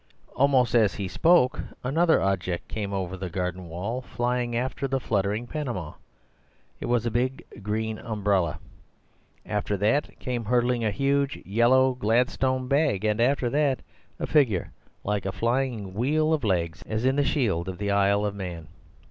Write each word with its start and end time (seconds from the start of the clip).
Almost 0.35 0.73
as 0.73 0.95
he 0.95 1.07
spoke, 1.07 1.59
another 1.83 2.23
object 2.23 2.67
came 2.67 2.91
over 2.91 3.15
the 3.15 3.29
garden 3.29 3.69
wall, 3.69 4.01
flying 4.01 4.55
after 4.55 4.87
the 4.87 4.99
fluttering 4.99 5.45
panama. 5.45 5.93
It 6.79 6.87
was 6.87 7.05
a 7.05 7.11
big 7.11 7.43
green 7.61 7.99
umbrella. 7.99 8.57
After 9.45 9.77
that 9.77 10.17
came 10.17 10.45
hurtling 10.45 10.83
a 10.83 10.89
huge 10.89 11.35
yellow 11.45 11.93
Gladstone 11.93 12.67
bag, 12.67 13.05
and 13.05 13.21
after 13.21 13.47
that 13.51 13.77
came 13.77 13.83
a 14.19 14.25
figure 14.25 14.71
like 15.03 15.27
a 15.27 15.31
flying 15.31 15.93
wheel 15.93 16.33
of 16.33 16.43
legs, 16.43 16.81
as 16.87 17.05
in 17.05 17.15
the 17.15 17.23
shield 17.23 17.69
of 17.69 17.77
the 17.77 17.91
Isle 17.91 18.25
of 18.25 18.33
Man. 18.33 18.69